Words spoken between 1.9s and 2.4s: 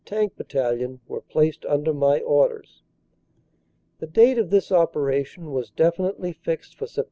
my